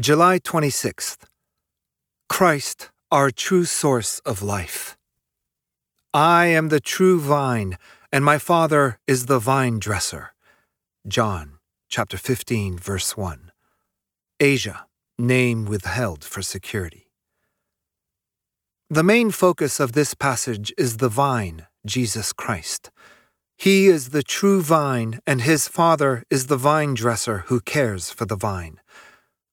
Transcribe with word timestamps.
July 0.00 0.38
26th. 0.38 1.18
Christ, 2.26 2.90
our 3.10 3.30
true 3.30 3.66
source 3.66 4.20
of 4.20 4.40
life. 4.40 4.96
I 6.14 6.46
am 6.46 6.70
the 6.70 6.80
true 6.80 7.20
vine, 7.20 7.76
and 8.10 8.24
my 8.24 8.38
Father 8.38 8.98
is 9.06 9.26
the 9.26 9.38
vine 9.38 9.78
dresser. 9.78 10.32
John 11.06 11.58
chapter 11.90 12.16
15 12.16 12.78
verse 12.78 13.18
1. 13.18 13.52
Asia, 14.40 14.86
name 15.18 15.66
withheld 15.66 16.24
for 16.24 16.40
security. 16.40 17.10
The 18.88 19.02
main 19.02 19.30
focus 19.30 19.78
of 19.78 19.92
this 19.92 20.14
passage 20.14 20.72
is 20.78 20.96
the 20.96 21.10
vine, 21.10 21.66
Jesus 21.84 22.32
Christ. 22.32 22.90
He 23.58 23.88
is 23.88 24.08
the 24.08 24.22
true 24.22 24.62
vine, 24.62 25.20
and 25.26 25.42
his 25.42 25.68
Father 25.68 26.24
is 26.30 26.46
the 26.46 26.56
vine 26.56 26.94
dresser 26.94 27.44
who 27.48 27.60
cares 27.60 28.08
for 28.08 28.24
the 28.24 28.36
vine. 28.36 28.80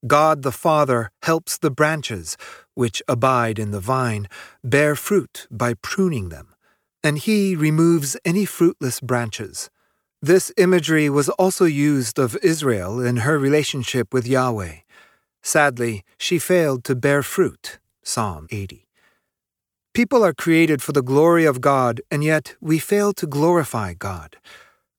God 0.08 0.44
the 0.44 0.52
Father 0.52 1.12
helps 1.24 1.58
the 1.58 1.72
branches, 1.72 2.38
which 2.74 3.04
abide 3.08 3.60
in 3.60 3.72
the 3.72 3.80
vine, 3.80 4.28
bear 4.64 4.96
fruit 4.96 5.48
by 5.52 5.74
pruning 5.74 6.30
them, 6.30 6.56
and 7.04 7.18
he 7.18 7.56
removes 7.56 8.16
any 8.24 8.46
fruitless 8.46 9.02
branches. 9.02 9.70
This 10.22 10.52
imagery 10.58 11.10
was 11.10 11.30
also 11.30 11.66
used 11.66 12.20
of 12.20 12.38
Israel 12.44 13.00
in 13.00 13.18
her 13.18 13.38
relationship 13.38 14.14
with 14.14 14.28
Yahweh. 14.28 14.80
Sadly, 15.42 16.04
she 16.18 16.40
failed 16.40 16.84
to 16.86 16.96
bear 16.96 17.24
fruit. 17.24 17.80
Psalm 18.04 18.48
80. 18.52 18.88
People 19.94 20.24
are 20.24 20.34
created 20.34 20.82
for 20.82 20.92
the 20.92 21.02
glory 21.02 21.46
of 21.46 21.62
God, 21.62 22.02
and 22.12 22.24
yet 22.24 22.56
we 22.62 22.80
fail 22.80 23.12
to 23.14 23.28
glorify 23.28 23.94
God. 23.94 24.38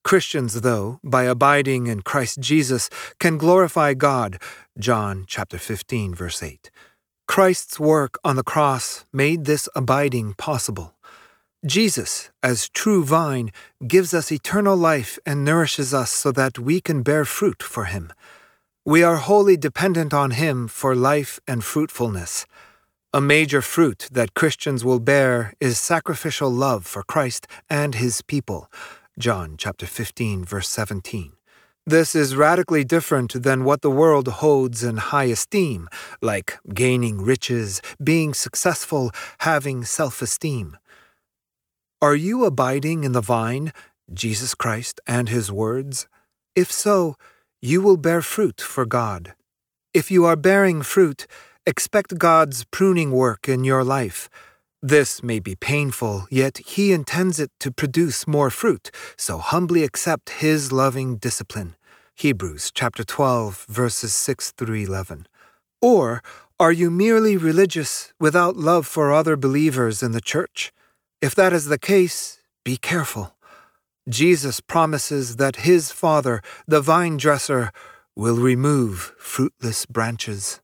Christians, 0.02 0.62
though, 0.62 0.98
by 1.04 1.24
abiding 1.24 1.86
in 1.86 2.00
Christ 2.00 2.40
Jesus, 2.40 2.88
can 3.18 3.36
glorify 3.36 3.94
God. 3.94 4.40
John 4.80 5.24
chapter 5.26 5.58
15, 5.58 6.14
verse 6.14 6.42
8. 6.42 6.70
Christ's 7.28 7.78
work 7.78 8.18
on 8.24 8.36
the 8.36 8.42
cross 8.42 9.04
made 9.12 9.44
this 9.44 9.68
abiding 9.76 10.34
possible. 10.34 10.94
Jesus, 11.66 12.30
as 12.42 12.70
true 12.70 13.04
vine, 13.04 13.52
gives 13.86 14.14
us 14.14 14.32
eternal 14.32 14.76
life 14.76 15.18
and 15.26 15.44
nourishes 15.44 15.92
us 15.92 16.10
so 16.10 16.32
that 16.32 16.58
we 16.58 16.80
can 16.80 17.02
bear 17.02 17.26
fruit 17.26 17.62
for 17.62 17.84
him. 17.84 18.10
We 18.86 19.02
are 19.02 19.16
wholly 19.16 19.58
dependent 19.58 20.14
on 20.14 20.30
him 20.30 20.66
for 20.66 20.96
life 20.96 21.38
and 21.46 21.62
fruitfulness. 21.62 22.46
A 23.12 23.20
major 23.20 23.60
fruit 23.60 24.08
that 24.10 24.34
Christians 24.34 24.82
will 24.82 25.00
bear 25.00 25.52
is 25.60 25.78
sacrificial 25.78 26.50
love 26.50 26.86
for 26.86 27.02
Christ 27.02 27.46
and 27.68 27.96
his 27.96 28.22
people. 28.22 28.72
John 29.18 29.56
chapter 29.58 29.84
15 29.84 30.44
verse 30.44 30.68
17. 30.70 31.32
This 31.86 32.14
is 32.14 32.36
radically 32.36 32.84
different 32.84 33.42
than 33.42 33.64
what 33.64 33.80
the 33.80 33.90
world 33.90 34.28
holds 34.28 34.84
in 34.84 34.98
high 34.98 35.24
esteem, 35.24 35.88
like 36.20 36.58
gaining 36.74 37.22
riches, 37.22 37.80
being 38.02 38.34
successful, 38.34 39.10
having 39.38 39.84
self-esteem. 39.84 40.76
Are 42.02 42.14
you 42.14 42.44
abiding 42.44 43.04
in 43.04 43.12
the 43.12 43.22
vine, 43.22 43.72
Jesus 44.12 44.54
Christ 44.54 45.00
and 45.06 45.28
his 45.30 45.50
words? 45.50 46.06
If 46.54 46.70
so, 46.70 47.16
you 47.62 47.80
will 47.80 47.96
bear 47.96 48.22
fruit 48.22 48.60
for 48.60 48.84
God. 48.84 49.34
If 49.94 50.10
you 50.10 50.24
are 50.26 50.36
bearing 50.36 50.82
fruit, 50.82 51.26
expect 51.66 52.18
God's 52.18 52.64
pruning 52.64 53.10
work 53.10 53.48
in 53.48 53.64
your 53.64 53.84
life. 53.84 54.28
This 54.82 55.22
may 55.22 55.40
be 55.40 55.56
painful, 55.56 56.26
yet 56.30 56.56
He 56.56 56.90
intends 56.90 57.38
it 57.38 57.50
to 57.60 57.70
produce 57.70 58.26
more 58.26 58.48
fruit, 58.48 58.90
so 59.14 59.36
humbly 59.36 59.84
accept 59.84 60.40
His 60.40 60.72
loving 60.72 61.16
discipline. 61.16 61.76
Hebrews 62.14 62.70
chapter 62.72 63.04
12, 63.04 63.66
verses 63.68 64.14
6 64.14 64.52
through 64.52 64.76
11. 64.76 65.26
Or 65.82 66.22
are 66.58 66.72
you 66.72 66.90
merely 66.90 67.36
religious 67.36 68.14
without 68.18 68.56
love 68.56 68.86
for 68.86 69.12
other 69.12 69.36
believers 69.36 70.02
in 70.02 70.12
the 70.12 70.20
church? 70.22 70.72
If 71.20 71.34
that 71.34 71.52
is 71.52 71.66
the 71.66 71.78
case, 71.78 72.40
be 72.64 72.78
careful. 72.78 73.34
Jesus 74.08 74.60
promises 74.60 75.36
that 75.36 75.56
His 75.56 75.92
Father, 75.92 76.40
the 76.66 76.80
vine 76.80 77.18
dresser, 77.18 77.70
will 78.16 78.36
remove 78.36 79.14
fruitless 79.18 79.84
branches. 79.84 80.62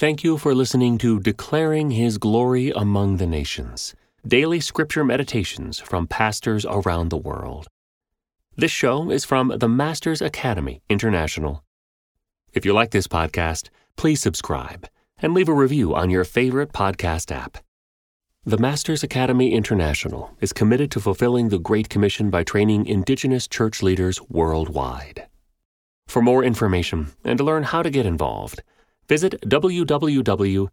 Thank 0.00 0.24
you 0.24 0.38
for 0.38 0.54
listening 0.54 0.96
to 0.96 1.20
Declaring 1.20 1.90
His 1.90 2.16
Glory 2.16 2.70
Among 2.70 3.18
the 3.18 3.26
Nations, 3.26 3.94
daily 4.26 4.58
scripture 4.58 5.04
meditations 5.04 5.78
from 5.78 6.06
pastors 6.06 6.64
around 6.64 7.10
the 7.10 7.18
world. 7.18 7.66
This 8.56 8.70
show 8.70 9.10
is 9.10 9.26
from 9.26 9.52
the 9.58 9.68
Masters 9.68 10.22
Academy 10.22 10.80
International. 10.88 11.62
If 12.54 12.64
you 12.64 12.72
like 12.72 12.92
this 12.92 13.06
podcast, 13.06 13.68
please 13.96 14.22
subscribe 14.22 14.88
and 15.18 15.34
leave 15.34 15.50
a 15.50 15.52
review 15.52 15.94
on 15.94 16.08
your 16.08 16.24
favorite 16.24 16.72
podcast 16.72 17.30
app. 17.30 17.58
The 18.46 18.56
Masters 18.56 19.02
Academy 19.02 19.52
International 19.52 20.34
is 20.40 20.54
committed 20.54 20.90
to 20.92 21.00
fulfilling 21.00 21.50
the 21.50 21.58
Great 21.58 21.90
Commission 21.90 22.30
by 22.30 22.42
training 22.42 22.86
Indigenous 22.86 23.46
church 23.46 23.82
leaders 23.82 24.18
worldwide. 24.30 25.26
For 26.06 26.22
more 26.22 26.42
information 26.42 27.08
and 27.22 27.36
to 27.36 27.44
learn 27.44 27.64
how 27.64 27.82
to 27.82 27.90
get 27.90 28.06
involved, 28.06 28.62
visit 29.08 29.40
www.tmai.org. 29.46 30.70